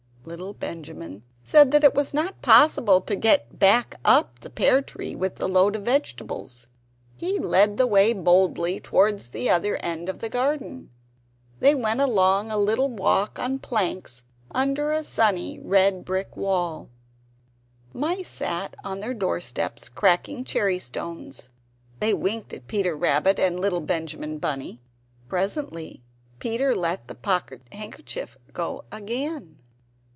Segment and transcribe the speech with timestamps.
[0.23, 5.15] Little Benjamin said that it was not possible to get back up the pear tree
[5.15, 6.67] with a load of vegetables.
[7.15, 10.91] He led the way boldly towards the other end of the garden.
[11.59, 16.89] They went along a little walk on planks, under a sunny, red brick wall.
[17.91, 21.49] The mice sat on their doorsteps cracking cherry stones;
[21.99, 24.81] they winked at Peter Rabbit and little Benjamin Bunny.
[25.27, 26.03] Presently
[26.37, 29.57] Peter let the pocket handkerchief go again.